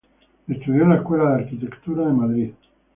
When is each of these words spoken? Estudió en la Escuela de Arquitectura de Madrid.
Estudió 0.47 0.81
en 0.81 0.89
la 0.89 0.95
Escuela 0.95 1.25
de 1.35 1.43
Arquitectura 1.43 2.07
de 2.07 2.11
Madrid. 2.13 2.51